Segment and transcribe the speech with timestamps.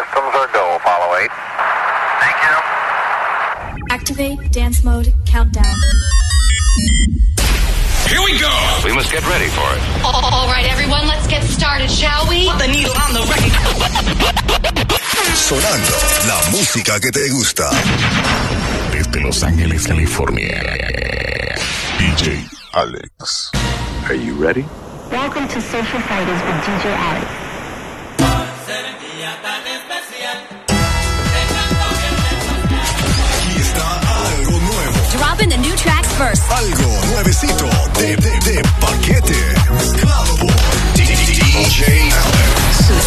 [0.00, 1.28] Systems are go, 8.
[2.24, 2.56] Thank you.
[3.90, 5.76] Activate dance mode countdown.
[8.08, 8.48] Here we go!
[8.82, 9.80] We must get ready for it.
[10.02, 12.48] All right, everyone, let's get started, shall we?
[12.48, 13.52] Put the needle on the record.
[15.36, 15.92] Sonando
[16.26, 17.68] la música que te gusta.
[18.92, 20.62] Desde Los Ángeles, California.
[21.98, 23.50] DJ Alex.
[24.08, 24.64] Are you ready?
[25.10, 27.49] Welcome to Social Fighters with DJ Alex.
[36.20, 37.64] Algo nuevecito
[37.98, 39.34] de, paquete.
[40.02, 40.48] Clavo.
[40.94, 42.99] DJ Alex.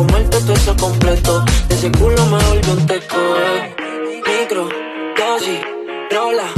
[0.00, 1.44] fumarte todo eso completo.
[1.68, 3.16] De ese culo me volvió un teco.
[3.16, 3.76] Eh.
[4.26, 4.68] Micro,
[5.18, 5.60] dosis,
[6.10, 6.48] rola,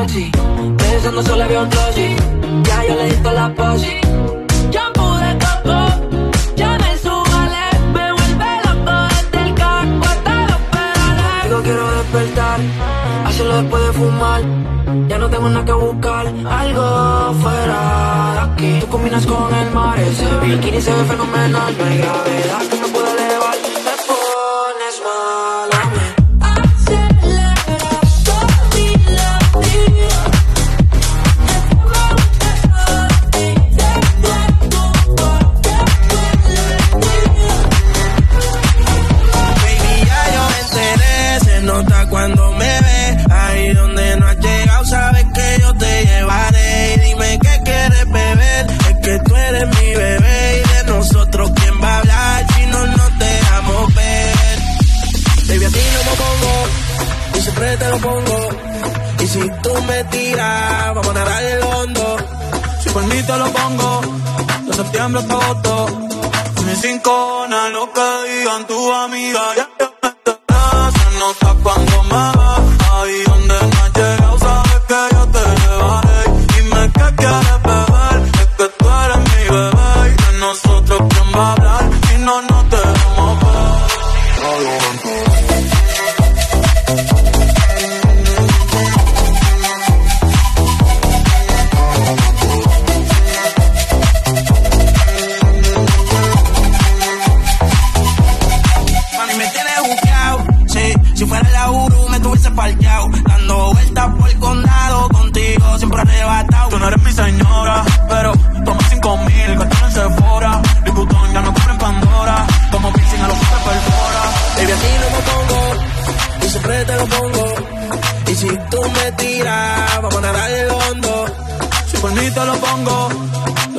[0.00, 0.30] oxi.
[0.78, 2.16] Pensando solo había un dosis.
[2.62, 3.96] Ya yo le di la posi.
[4.70, 5.78] Shampoo de coco,
[6.56, 7.64] ya me subale.
[7.94, 11.44] Me vuelve loco desde el carro hasta los pedales.
[11.44, 12.60] Digo, quiero despertar,
[13.26, 14.75] hacerlo después de fumar
[15.08, 18.80] ya no tengo nada que buscar, algo fuera de aquí.
[18.80, 22.85] Tú combinas con el mar, ese bikini se ve fenomenal, no hay gravedad.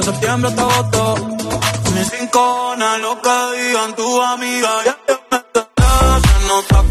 [0.07, 1.15] septiembre te voto.
[1.93, 5.67] Mi rincona, lo que digan tu amiga, ya te metes.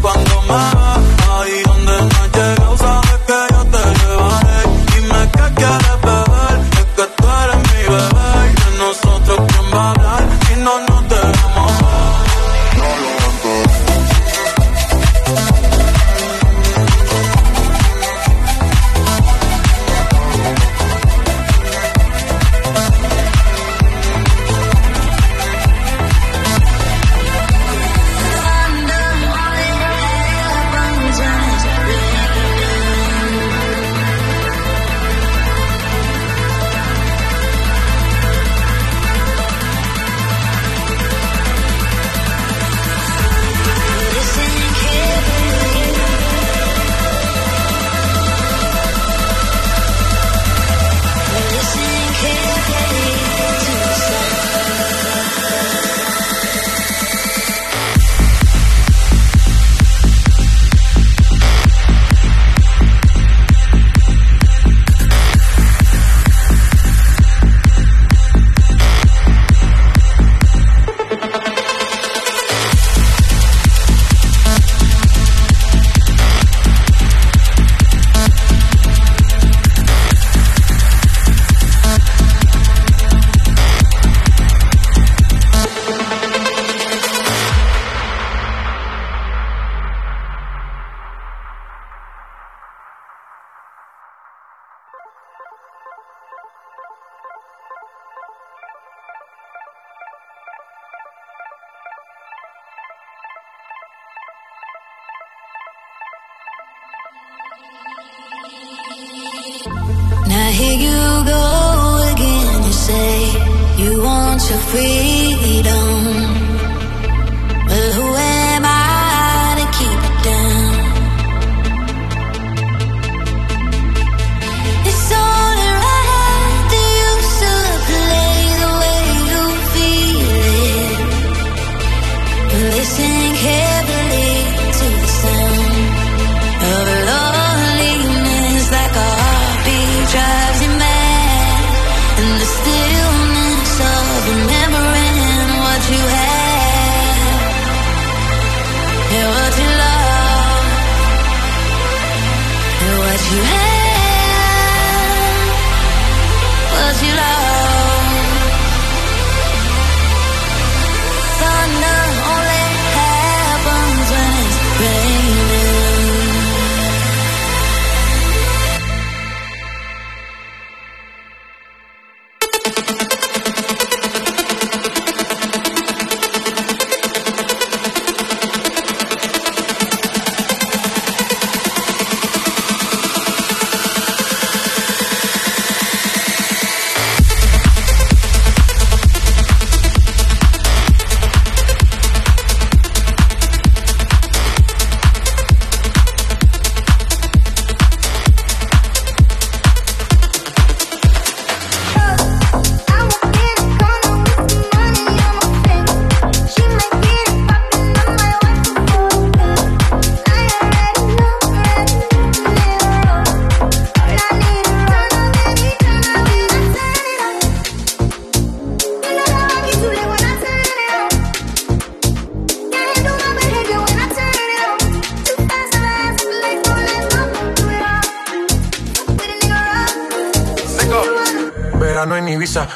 [0.01, 0.99] Cuando más.
[1.31, 1.63] Ahí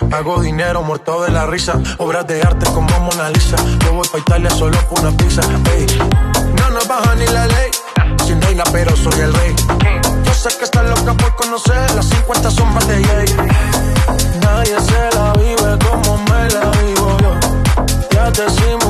[0.09, 1.79] Pago dinero muerto de la risa.
[1.97, 3.57] Obras de arte como Mona Lisa.
[3.85, 5.41] Yo voy pa' Italia solo por una pizza.
[5.75, 5.85] Ey.
[6.57, 7.71] No nos baja ni la ley.
[8.25, 9.55] Sin reina, pero soy el rey.
[10.23, 13.35] Yo sé que estás loca por conocer las 50 sombras de Grey.
[14.41, 17.33] Nadie se la vive como me la vivo yo.
[18.11, 18.80] Ya te decimos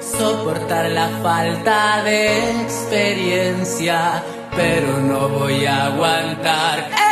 [0.00, 4.22] soportar la falta de experiencia,
[4.56, 7.05] pero no voy a aguantar.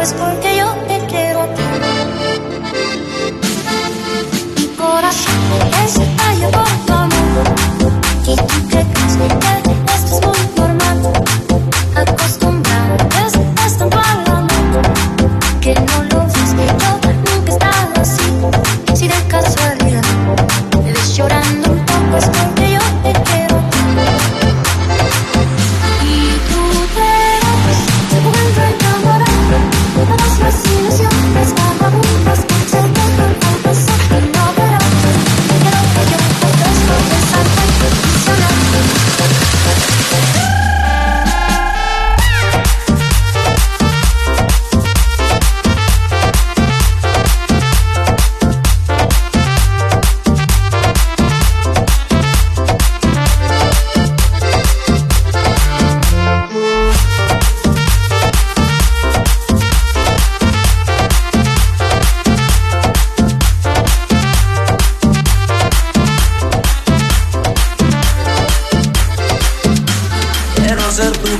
[0.00, 0.49] pues porque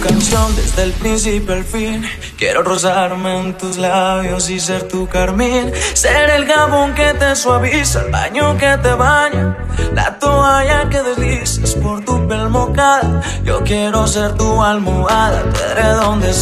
[0.00, 2.02] Desde el principio al fin,
[2.38, 5.70] quiero rozarme en tus labios y ser tu carmín.
[5.92, 9.58] Ser el jabón que te suaviza, el baño que te baña,
[9.94, 13.20] la toalla que deslizas por tu piel mojada.
[13.44, 16.32] Yo quiero ser tu almohada, tu edredón de.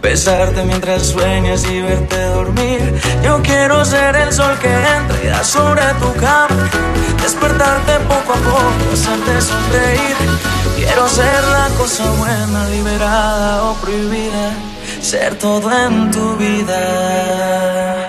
[0.00, 3.00] Besarte mientras sueñas y verte dormir.
[3.22, 6.70] Yo quiero ser el sol que entra y da sobre tu cama.
[7.20, 10.69] Despertarte poco a poco, hacerte sonreír.
[10.92, 14.52] Quiero ser la cosa buena, liberada o prohibida.
[15.00, 17.99] Ser todo en tu vida.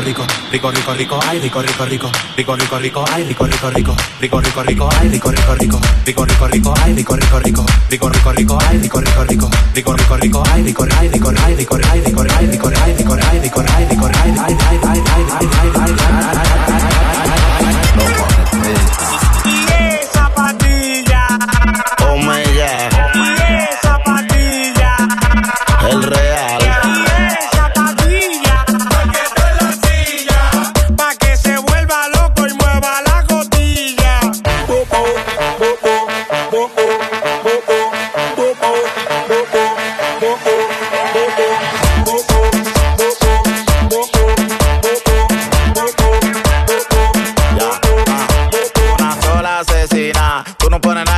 [0.00, 3.44] Rico, rico, rico, rico, rico, rico, ay, rico, rico, rico, rico, rico, rico, ay, rico,
[3.44, 7.38] rico, rico, rico, rico, rico, ay, rico, rico, rico, rico, rico, rico, ay, rico, rico,
[7.38, 11.08] rico, rico, rico, rico, ay, rico, rico, rico, rico, rico, rico, ay, rico, rico, ay,
[11.08, 13.73] rico, ay, rico, ay, rico, ay, rico, ay, rico, ay, rico, ay,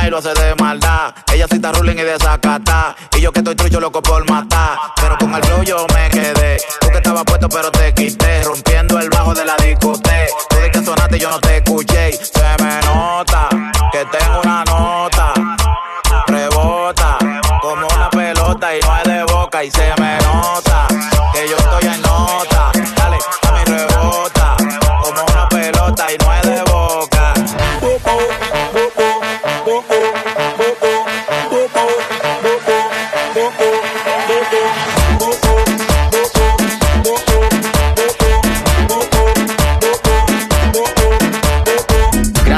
[0.07, 1.13] y lo haces de maldad.
[1.33, 2.95] Ella está ruling y desacata.
[3.15, 4.77] Y yo que estoy trucho loco por matar.
[4.95, 6.57] Pero con el flow yo me quedé.
[6.79, 8.43] Tú que estabas puesto pero te quité.
[8.43, 10.27] Rompiendo el bajo de la discoteca.
[10.49, 12.13] Tú de que sonaste yo no te escuché.
[12.13, 12.86] Se me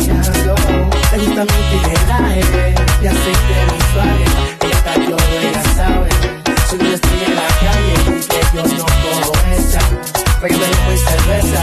[0.00, 0.54] soñando.
[1.12, 4.18] Le gusta mi tijeraje, y aceite visual.
[4.70, 5.16] Esta yo
[5.52, 6.10] ya sabe.
[6.68, 7.94] Soy una estrella en la calle,
[8.28, 9.80] que yo no cojo esa.
[10.40, 11.62] Regalo y cerveza,